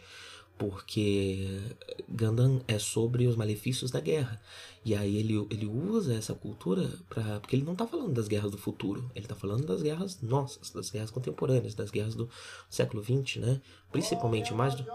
[0.61, 1.59] porque
[2.07, 4.39] Gundam é sobre os malefícios da guerra.
[4.85, 8.51] E aí ele, ele usa essa cultura para porque ele não está falando das guerras
[8.51, 12.29] do futuro, ele está falando das guerras nossas, das guerras contemporâneas, das guerras do
[12.69, 13.59] século XX, né?
[13.91, 14.85] Principalmente mais do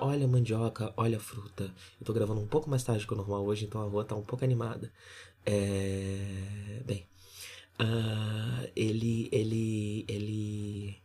[0.00, 1.64] Olha a mandioca, olha a fruta.
[2.00, 4.14] Eu tô gravando um pouco mais tarde que o normal hoje, então a rua tá
[4.14, 4.90] um pouco animada.
[5.44, 6.80] É...
[6.86, 7.06] Bem,
[7.78, 11.03] uh, ele, ele, ele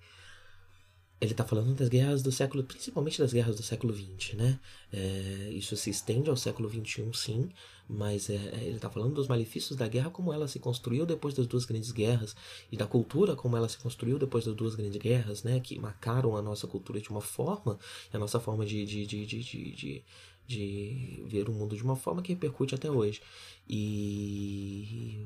[1.21, 4.60] ele está falando das guerras do século, principalmente das guerras do século XX, né?
[4.91, 7.49] É, isso se estende ao século XXI, sim,
[7.89, 11.34] mas é, é ele está falando dos malefícios da guerra como ela se construiu depois
[11.34, 12.36] das duas grandes guerras
[12.71, 15.60] e da cultura como ela se construiu depois das duas grandes guerras, né?
[15.60, 17.77] Que marcaram a nossa cultura de uma forma,
[18.13, 20.03] a nossa forma de, de, de, de, de,
[20.47, 23.21] de ver o mundo de uma forma que repercute até hoje.
[23.67, 25.25] E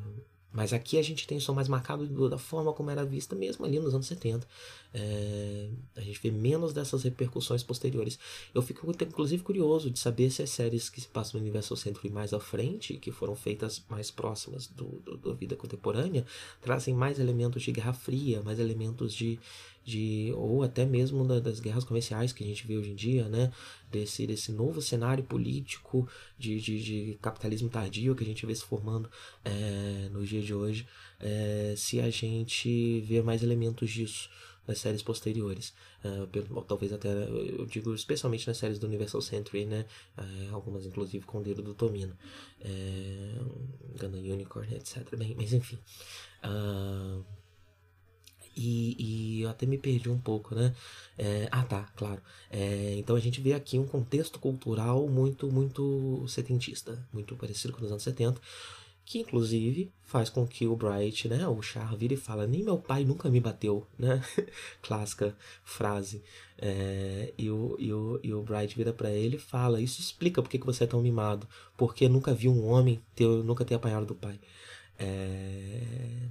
[0.53, 3.65] mas aqui a gente tem o som mais marcado da forma como era vista mesmo
[3.65, 4.47] ali nos anos 70.
[4.93, 8.19] É, a gente vê menos dessas repercussões posteriores.
[8.53, 12.11] Eu fico inclusive curioso de saber se as séries que se passam no Universal Century
[12.11, 16.23] mais à frente, que foram feitas mais próximas do, do, da vida contemporânea,
[16.61, 19.39] trazem mais elementos de Guerra Fria, mais elementos de,
[19.83, 23.27] de ou até mesmo da, das guerras comerciais que a gente vê hoje em dia,
[23.27, 23.51] né?
[23.91, 28.63] Desse, desse novo cenário político de, de, de capitalismo tardio que a gente vê se
[28.63, 29.09] formando
[29.45, 30.87] é, nos dias de hoje,
[31.19, 34.29] é, se a gente vê mais elementos disso
[34.67, 35.73] nas séries posteriores.
[36.03, 39.85] Uh, talvez até, eu digo especialmente nas séries do Universal Century, né?
[40.51, 42.15] Algumas inclusive com o dedo do Tomino.
[42.61, 45.15] Uh, Gundam Unicorn, etc.
[45.17, 45.77] Bem, mas enfim.
[46.43, 47.23] Uh,
[48.55, 50.73] e, e eu até me perdi um pouco, né?
[51.17, 52.21] É, ah, tá, claro.
[52.49, 57.83] É, então a gente vê aqui um contexto cultural muito, muito setentista, muito parecido com
[57.83, 58.39] os anos 70,
[59.05, 62.77] que inclusive faz com que o Bright, né, o Char, vire e fala: Nem meu
[62.77, 64.23] pai nunca me bateu, né?
[64.81, 66.23] Clássica frase.
[66.57, 70.41] É, e, o, e, o, e o Bright vira para ele e fala: Isso explica
[70.41, 73.75] por que, que você é tão mimado, porque nunca vi um homem ter, nunca ter
[73.75, 74.39] apanhado do pai.
[74.97, 76.29] É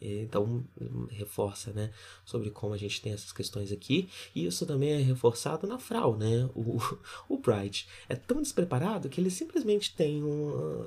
[0.00, 0.64] então,
[1.08, 1.90] reforça, né,
[2.24, 4.08] sobre como a gente tem essas questões aqui.
[4.34, 6.48] E isso também é reforçado na Frau, né?
[6.54, 6.78] O,
[7.28, 10.84] o Bright é tão despreparado que ele simplesmente tem um,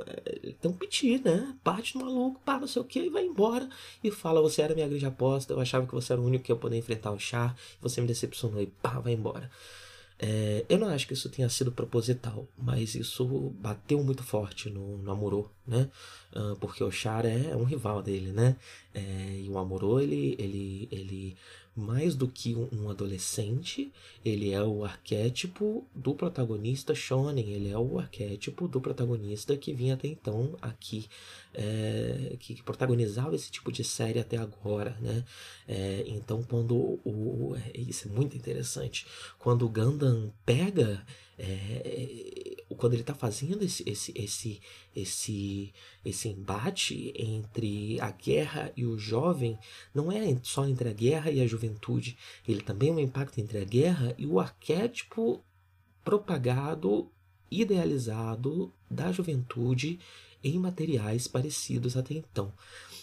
[0.61, 1.55] tem um piti, né?
[1.63, 3.67] Parte do maluco, pá, não sei o que, e vai embora.
[4.03, 6.51] E fala: Você era minha grande aposta, eu achava que você era o único que
[6.51, 9.49] ia poder enfrentar o Char, você me decepcionou, e pá, vai embora.
[10.21, 13.25] É, eu não acho que isso tenha sido proposital, mas isso
[13.57, 15.89] bateu muito forte no, no né?
[16.35, 18.57] Uh, porque o Char é um rival dele, né?
[18.93, 21.37] É, e o Amorô, ele, ele, ele
[21.79, 23.91] mais do que um adolescente,
[24.23, 29.93] ele é o arquétipo do protagonista shonen, ele é o arquétipo do protagonista que vinha
[29.93, 31.07] até então aqui,
[31.53, 35.23] é, que protagonizava esse tipo de série até agora, né?
[35.67, 39.05] É, então, quando o, o, é, isso é muito interessante,
[39.37, 41.03] quando o Gundam pega
[41.37, 44.61] é, quando ele está fazendo esse, esse, esse,
[44.95, 45.73] esse,
[46.05, 49.57] esse embate entre a guerra e o jovem,
[49.93, 53.57] não é só entre a guerra e a juventude, ele também é um impacto entre
[53.57, 55.43] a guerra e o arquétipo
[56.03, 57.09] propagado,
[57.51, 59.99] idealizado da juventude
[60.43, 62.53] em materiais parecidos até então.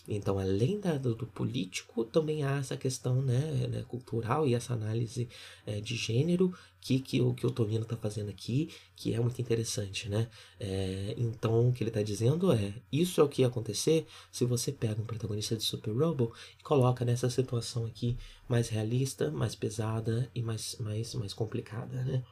[0.08, 5.28] Então, além da, do, político, também há essa questão né, né cultural e essa análise
[5.66, 9.40] é, de gênero que, que, o, que o Tonino está fazendo aqui, que é muito
[9.40, 10.08] interessante.
[10.08, 10.28] Né?
[10.60, 14.44] É, então, o que ele está dizendo é: isso é o que ia acontecer se
[14.44, 18.16] você pega um protagonista de Super Robo e coloca nessa situação aqui
[18.48, 22.04] mais realista, mais pesada e mais, mais, mais complicada.
[22.04, 22.22] Né?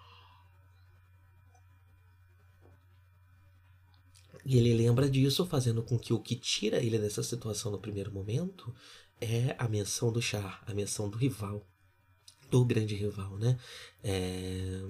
[4.44, 8.12] E ele lembra disso, fazendo com que o que tira ele dessa situação no primeiro
[8.12, 8.74] momento
[9.20, 11.66] é a menção do Char, a menção do rival,
[12.50, 13.58] do grande rival, né?
[14.02, 14.82] É...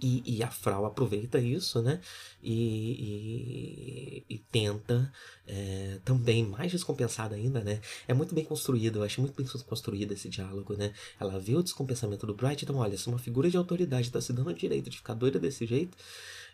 [0.00, 2.00] E, e, a Frau aproveita isso, né?
[2.42, 5.10] E, e, e tenta
[5.46, 7.80] é, também, mais descompensada ainda, né?
[8.06, 10.92] É muito bem construído, eu acho muito bem construído esse diálogo, né?
[11.18, 14.32] Ela vê o descompensamento do Bright, então, olha, se uma figura de autoridade está se
[14.32, 15.96] dando o direito de ficar doida desse jeito,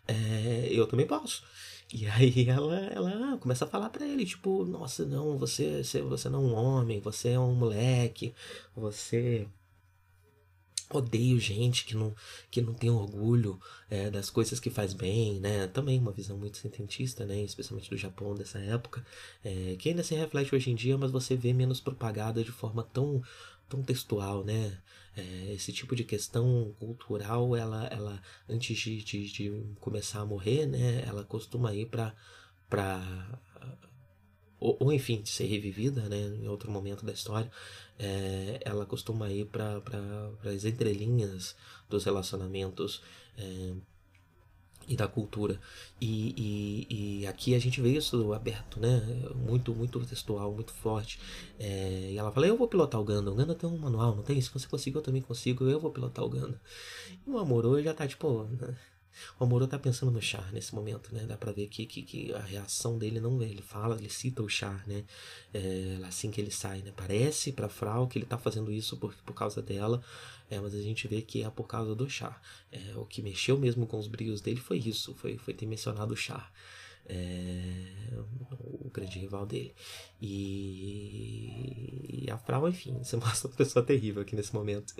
[0.06, 1.42] é, eu também posso.
[1.92, 6.28] E aí ela, ela começa a falar para ele, tipo, nossa, não, você, você, você
[6.28, 8.34] não é um homem, você é um moleque,
[8.74, 9.46] você
[10.92, 12.14] odeio gente que não,
[12.50, 15.66] que não tem orgulho é, das coisas que faz bem, né?
[15.68, 17.40] Também uma visão muito sententista, né?
[17.42, 19.04] Especialmente do Japão dessa época,
[19.44, 22.82] é, que ainda se reflete hoje em dia, mas você vê menos propagada de forma
[22.82, 23.22] tão,
[23.70, 24.78] tão textual, né?
[25.16, 30.66] É, esse tipo de questão cultural, ela, ela antes de, de, de começar a morrer,
[30.66, 31.02] né?
[31.06, 32.14] Ela costuma ir para
[32.68, 33.02] para
[34.60, 37.50] ou, ou, enfim, ser revivida né, em outro momento da história,
[37.98, 39.82] é, ela costuma ir para
[40.44, 41.56] as entrelinhas
[41.88, 43.02] dos relacionamentos
[43.38, 43.74] é,
[44.88, 45.58] e da cultura.
[46.00, 49.00] E, e, e, aqui a gente vê isso aberto, né?
[49.34, 51.18] Muito, muito textual, muito forte.
[51.58, 53.30] É, e ela fala: Eu vou pilotar o Ganda.
[53.30, 54.40] O Ganda tem um manual, não tem?
[54.40, 55.64] Se você conseguir, eu também consigo.
[55.64, 56.60] Eu vou pilotar o Ganda.
[57.26, 58.48] E o Amorô já tá tipo.
[59.38, 61.24] O Amorô tá pensando no Char nesse momento, né?
[61.26, 63.46] Dá pra ver que, que, que a reação dele não é.
[63.46, 65.04] Ele fala, ele cita o Char, né?
[65.52, 66.92] É, assim que ele sai, né?
[66.96, 70.02] Parece pra Frau que ele tá fazendo isso por, por causa dela,
[70.50, 72.40] é, mas a gente vê que é por causa do Char.
[72.72, 76.14] É, o que mexeu mesmo com os brilhos dele foi isso, foi, foi ter mencionado
[76.14, 76.50] o Char
[77.10, 77.89] é,
[79.00, 79.74] grande rival dele.
[80.20, 84.94] E, e a Frau, enfim, você mostra uma pessoa terrível aqui nesse momento.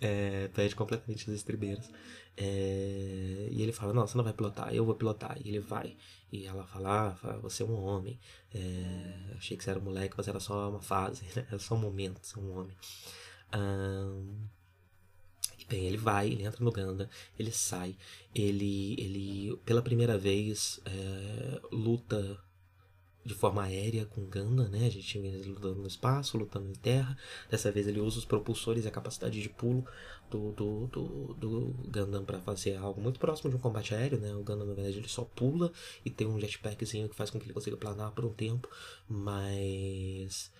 [0.00, 1.90] É, perde completamente as estribeiras.
[2.36, 5.38] É, e ele fala: Não, você não vai pilotar, eu vou pilotar.
[5.44, 5.96] E ele vai.
[6.32, 8.18] E ela fala: ah, Você é um homem.
[8.54, 11.46] É, achei que você era um moleque, mas era só uma fase, né?
[11.48, 12.76] era só um momento, ser um homem.
[13.54, 14.46] Um,
[15.68, 17.96] Bem, ele vai, ele entra no Ganda, ele sai,
[18.34, 22.38] ele, ele pela primeira vez é, luta
[23.24, 24.86] de forma aérea com Ganda, né?
[24.86, 27.16] A gente tinha ele lutando no espaço, lutando em terra.
[27.50, 29.84] Dessa vez ele usa os propulsores e a capacidade de pulo
[30.30, 34.34] do, do, do, do para fazer algo muito próximo de um combate aéreo, né?
[34.34, 35.72] O Gundam, na verdade, ele só pula
[36.04, 38.68] e tem um jetpackzinho que faz com que ele consiga planar por um tempo,
[39.08, 40.51] mas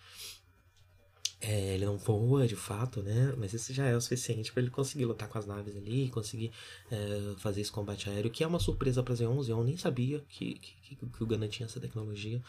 [1.43, 3.35] é, ele não voa de fato, né?
[3.37, 6.53] Mas isso já é o suficiente para ele conseguir lutar com as naves ali, conseguir
[6.91, 9.43] é, fazer esse combate aéreo, que é uma surpresa para Zeon.
[9.43, 12.41] Zeon nem sabia que, que, que o Gundam tinha essa tecnologia.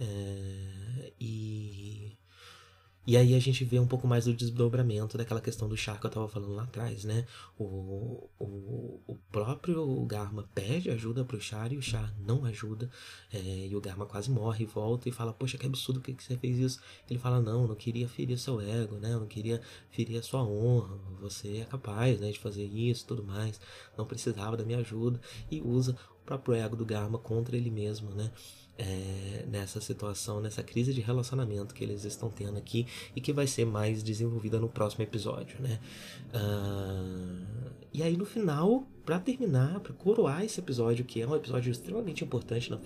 [0.00, 2.12] É, e
[3.08, 6.04] e aí a gente vê um pouco mais do desdobramento daquela questão do char que
[6.04, 7.24] eu estava falando lá atrás, né?
[7.58, 12.90] O, o, o próprio Garma pede ajuda pro Char e o Char não ajuda.
[13.32, 16.36] É, e o Garma quase morre volta e fala, poxa, que absurdo que, que você
[16.36, 16.82] fez isso.
[17.08, 19.14] Ele fala, não, não queria ferir seu ego, né?
[19.14, 20.94] Eu não queria ferir a sua honra.
[21.22, 23.58] Você é capaz né, de fazer isso tudo mais.
[23.96, 25.18] Não precisava da minha ajuda.
[25.50, 28.30] E usa o próprio ego do Garma contra ele mesmo, né?
[28.78, 33.46] É, nessa situação, nessa crise de relacionamento que eles estão tendo aqui e que vai
[33.46, 35.80] ser mais desenvolvida no próximo episódio, né?
[36.32, 37.44] Uh,
[37.92, 42.22] e aí no final, para terminar, para coroar esse episódio que é um episódio extremamente
[42.22, 42.78] importante na,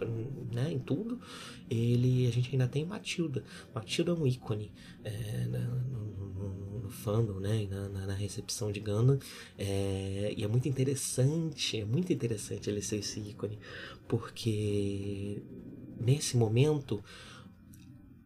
[0.53, 1.21] né, em tudo,
[1.69, 3.45] ele a gente ainda tem Matilda.
[3.75, 4.73] Matilda é um ícone
[5.05, 9.19] é, no, no, no, fandom, né, na, na, na recepção de Gundam,
[9.59, 13.59] é, e é muito interessante, é muito interessante ele ser esse ícone,
[14.09, 15.43] porque
[16.03, 17.03] nesse momento,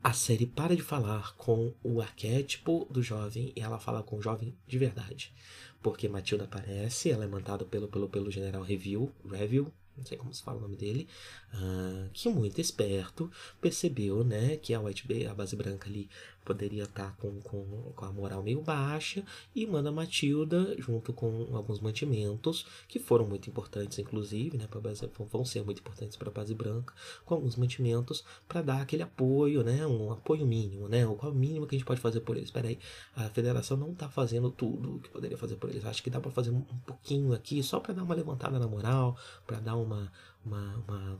[0.02, 4.22] a série para de falar com o arquétipo do jovem e ela fala com o
[4.22, 5.34] jovem de verdade.
[5.82, 10.32] Porque Matilda aparece, ela é mandada pelo, pelo, pelo general Review, Review não sei como
[10.32, 11.08] se fala o nome dele,
[11.54, 13.30] uh, que muito esperto
[13.60, 16.08] percebeu né, que a White Bay, a base branca ali,
[16.44, 21.48] poderia estar tá com, com, com a moral meio baixa e manda Matilda junto com
[21.56, 26.32] alguns mantimentos que foram muito importantes, inclusive, né, base, vão ser muito importantes para a
[26.32, 31.32] base branca, com alguns mantimentos para dar aquele apoio, né, um apoio mínimo, né, qual
[31.32, 32.48] é o mínimo que a gente pode fazer por eles?
[32.48, 32.78] Espera aí,
[33.16, 35.84] a federação não está fazendo tudo o que poderia fazer por eles.
[35.84, 39.16] Acho que dá para fazer um pouquinho aqui só para dar uma levantada na moral,
[39.46, 40.12] para dar uma,
[40.46, 41.18] uma, uma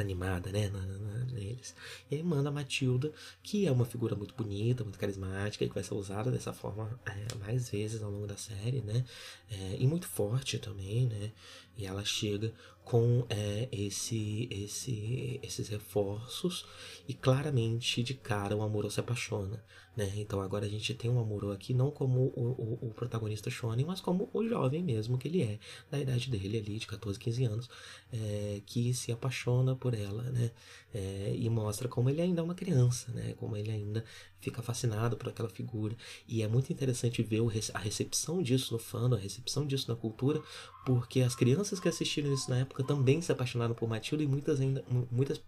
[0.00, 1.74] animada, né, na, na, neles.
[2.10, 5.74] E aí manda a Matilda, que é uma figura muito bonita, muito carismática, e que
[5.74, 9.04] vai ser usada dessa forma é, mais vezes ao longo da série, né,
[9.50, 11.32] é, e muito forte também, né,
[11.76, 12.52] e ela chega
[12.86, 16.64] com é, esse, esse, esses reforços
[17.08, 19.60] e claramente de cara o Amuro se apaixona,
[19.96, 20.12] né?
[20.14, 23.84] Então agora a gente tem um Amuro aqui não como o, o, o, protagonista Shonen,
[23.84, 25.58] mas como o jovem mesmo que ele é,
[25.90, 27.70] da idade dele ali, de 14, 15 anos,
[28.12, 30.52] é, que se apaixona por ela, né?
[30.94, 33.34] É, e mostra como ele ainda é uma criança, né?
[33.36, 34.04] Como ele ainda
[34.38, 35.96] fica fascinado por aquela figura.
[36.28, 37.42] E é muito interessante ver
[37.74, 40.40] a recepção disso no fandom, a recepção disso na cultura,
[40.84, 44.60] porque as crianças que assistiram isso na época também se apaixonaram por Matilda e muitas
[44.60, 45.40] ainda muitas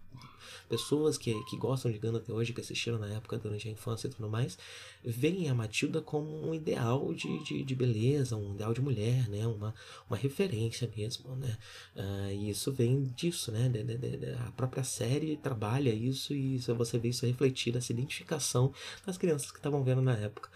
[0.69, 4.07] pessoas que, que gostam de Ganda até hoje, que assistiram na época durante a infância
[4.07, 4.57] e tudo mais,
[5.03, 9.47] veem a Matilda como um ideal de, de, de beleza, um ideal de mulher, né?
[9.47, 9.73] Uma,
[10.07, 11.57] uma referência mesmo, né?
[11.95, 13.67] Uh, e isso vem disso, né?
[13.67, 18.71] De, de, a própria série trabalha isso e você vê isso refletido, essa identificação
[19.05, 20.49] das crianças que estavam vendo na época.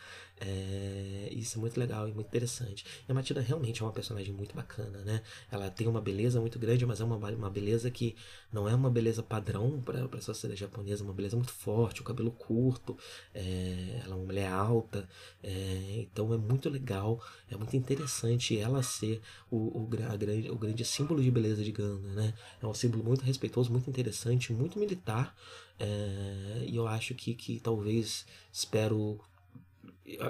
[0.46, 2.86] É, isso é muito legal e muito interessante.
[3.08, 5.22] E a Matilda realmente é uma personagem muito bacana, né?
[5.50, 8.14] Ela tem uma beleza muito grande, mas é uma, uma beleza que
[8.52, 12.04] não é uma beleza padrão para a sociedade japonesa, é uma beleza muito forte, o
[12.04, 12.98] cabelo curto,
[13.34, 15.08] é, ela é uma mulher alta,
[15.41, 20.84] é, então é muito legal, é muito interessante ela ser o, o, grande, o grande
[20.84, 22.34] símbolo de beleza de Ganda, né?
[22.62, 25.34] É um símbolo muito respeitoso, muito interessante, muito militar,
[25.80, 29.20] é, e eu acho que, que talvez, espero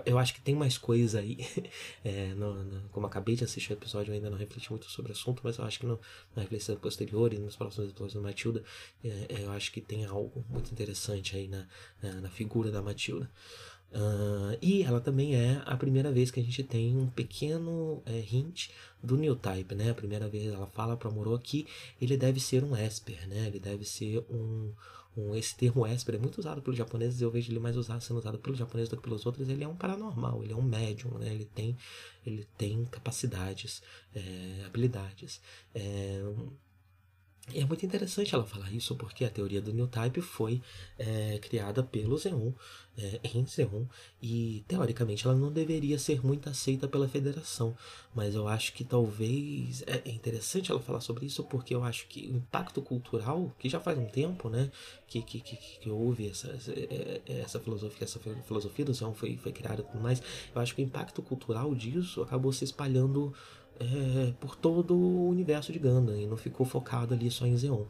[0.05, 1.37] eu acho que tem mais coisa aí.
[2.05, 5.11] É, no, no, como acabei de assistir o episódio, eu ainda não refleti muito sobre
[5.11, 5.97] o assunto, mas eu acho que no,
[6.35, 8.63] na reflexão posterior e nos próximos episódios da Matilda,
[9.03, 11.65] é, é, eu acho que tem algo muito interessante aí na,
[12.01, 13.29] na, na figura da Matilda.
[13.93, 18.19] Uh, e ela também é a primeira vez que a gente tem um pequeno é,
[18.19, 18.69] hint
[19.01, 19.91] do new type, né?
[19.91, 21.67] A primeira vez ela fala para Moro que
[22.01, 23.47] ele deve ser um esper, né?
[23.47, 24.73] Ele deve ser um, um
[25.35, 28.39] esse termo esper é muito usado pelos japoneses, eu vejo ele mais usado sendo usado
[28.39, 29.47] pelos japoneses do que pelos outros.
[29.47, 31.33] Ele é um paranormal, ele é um médium, né?
[31.33, 31.77] Ele tem
[32.25, 33.83] ele tem capacidades,
[34.15, 35.41] é, habilidades.
[35.75, 36.21] É,
[37.53, 40.61] é muito interessante ela falar isso, porque a teoria do New Type foi
[40.97, 42.53] é, criada pelo Zeon,
[42.97, 43.83] é, em Zeon,
[44.21, 47.75] e teoricamente ela não deveria ser muito aceita pela federação.
[48.15, 49.83] Mas eu acho que talvez.
[49.85, 53.67] É, é interessante ela falar sobre isso, porque eu acho que o impacto cultural, que
[53.67, 54.71] já faz um tempo, né,
[55.05, 59.35] que, que, que, que houve essa, é, é, essa filosofia, essa filosofia do Zeon foi,
[59.35, 60.21] foi criada e tudo mais,
[60.55, 63.33] eu acho que o impacto cultural disso acabou se espalhando
[63.83, 67.85] é, por todo o universo de Gundam e não ficou focado ali só em Zeon,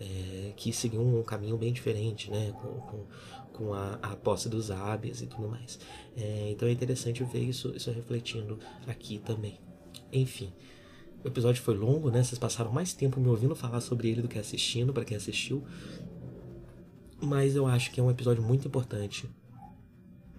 [0.00, 3.06] é, que seguiu um caminho bem diferente, né, com, com,
[3.52, 5.78] com a, a, posse dos Abias e tudo mais.
[6.16, 9.58] É, então é interessante ver isso, isso refletindo aqui também.
[10.12, 10.52] Enfim,
[11.24, 12.22] o episódio foi longo, né?
[12.22, 15.64] Vocês passaram mais tempo me ouvindo falar sobre ele do que assistindo, para quem assistiu.
[17.20, 19.28] Mas eu acho que é um episódio muito importante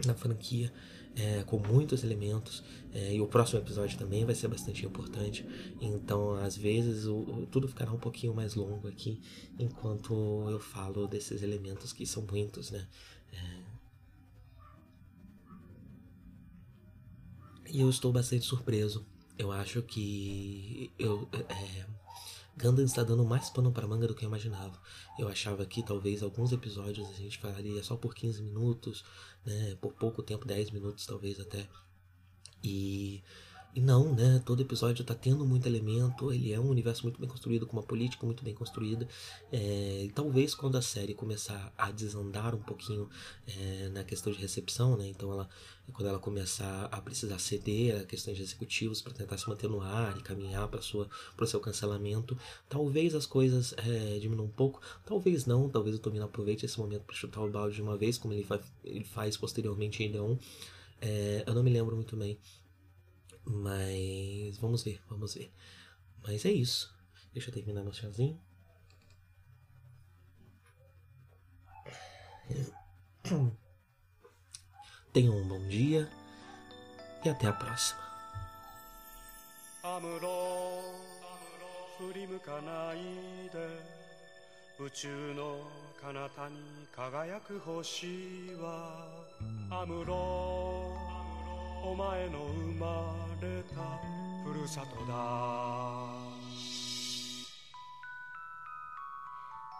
[0.05, 0.71] na franquia
[1.19, 2.63] é, com muitos elementos
[2.93, 5.45] é, e o próximo episódio também vai ser bastante importante.
[5.81, 9.21] Então, às vezes, o, tudo ficará um pouquinho mais longo aqui
[9.57, 10.13] enquanto
[10.49, 12.87] eu falo desses elementos que são muitos, né?
[13.33, 13.59] É...
[17.71, 19.05] E eu estou bastante surpreso.
[19.37, 21.85] Eu acho que eu é,
[22.61, 24.77] Gundam está dando mais pano para manga do que eu imaginava.
[25.17, 29.05] Eu achava que talvez alguns episódios a gente falaria só por 15 minutos,
[29.45, 31.65] né, por pouco tempo, 10 minutos talvez até.
[32.61, 33.23] E
[33.75, 34.41] e não, né?
[34.45, 37.83] Todo episódio tá tendo muito elemento, ele é um universo muito bem construído, com uma
[37.83, 39.07] política muito bem construída.
[39.51, 43.07] É, e talvez quando a série começar a desandar um pouquinho
[43.47, 45.07] é, na questão de recepção, né?
[45.07, 45.47] Então ela,
[45.93, 49.81] quando ela começar a precisar ceder a questões de executivos para tentar se manter no
[49.81, 52.35] ar e caminhar para o seu cancelamento,
[52.67, 57.03] talvez as coisas é, diminuam um pouco, talvez não, talvez o Tomino aproveite esse momento
[57.03, 60.35] para chutar o balde de uma vez, como ele, fa ele faz posteriormente em Leon.
[61.01, 62.37] É, eu não me lembro muito bem
[63.48, 65.52] mas vamos ver, vamos ver.
[66.22, 66.94] Mas é isso.
[67.32, 68.40] Deixa eu terminar meu chazinho.
[75.12, 76.08] Tenham um bom dia
[77.24, 78.04] e até a próxima.
[81.96, 83.58] 振り向かないで
[84.84, 85.58] 宇宙の
[86.02, 86.56] 彼方に
[86.94, 88.06] 輝く星
[88.60, 89.06] は
[89.70, 90.92] アムロ
[91.83, 93.99] お前の生まれた
[94.45, 95.13] ふるさとだ。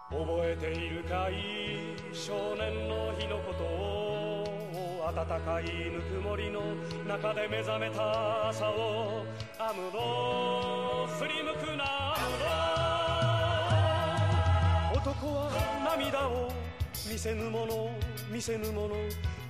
[0.10, 1.95] 覚えているかい？
[2.14, 6.62] 少年の日のことを暖かいぬくもりの
[7.08, 9.24] 中で目覚めた朝を
[9.60, 12.16] アムロ振り向くな
[14.93, 15.52] 男は
[15.97, 16.52] 涙を
[17.12, 17.91] 見せぬもの
[18.32, 18.95] 見せぬもの。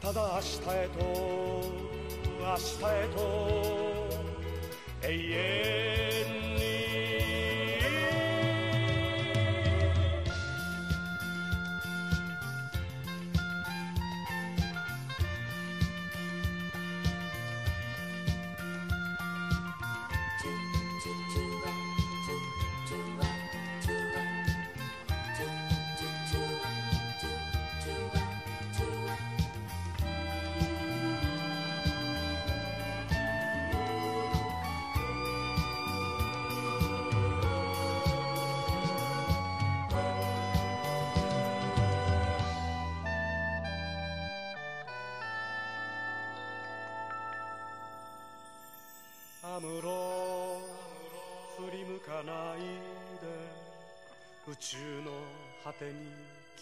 [0.01, 1.98] ただ明日へと
[2.39, 4.07] un aspeto
[5.01, 6.48] e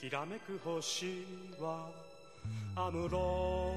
[0.07, 1.25] きらめく星
[1.59, 1.89] は
[2.77, 3.73] アムロ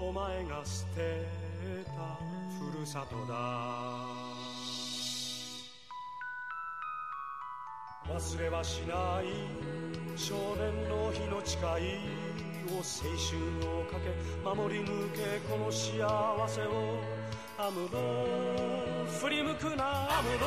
[0.00, 1.26] お前が捨て
[1.86, 2.20] た
[2.56, 3.34] ふるさとだ。
[8.14, 9.24] 忘れはしない
[10.16, 11.62] 少年の日の誓い
[12.70, 12.82] を青
[13.18, 13.34] 春
[13.80, 14.14] をかけ
[14.44, 17.02] 守り抜けこの幸せを。
[17.58, 17.98] アムロ
[19.20, 20.46] 振り向くなアムロ。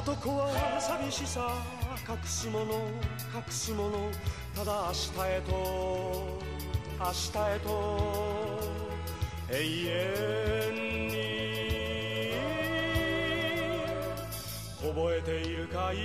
[0.00, 2.74] 男は寂しさ隠すもの
[3.34, 4.12] 隠すもの
[4.54, 5.50] ただ明日へと
[7.00, 7.68] 明日へと
[9.50, 9.54] 永
[9.88, 11.14] 遠に
[14.80, 15.96] 覚えているかい？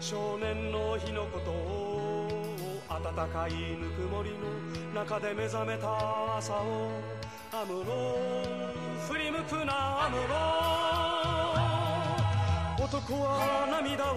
[0.00, 2.28] 少年の日のことを
[2.88, 4.38] 暖かいぬくもりの
[5.04, 6.92] 中で目覚めた朝を
[7.52, 8.16] アムロ
[9.06, 10.34] 振り向くなアムロ。
[12.82, 14.16] 男は涙を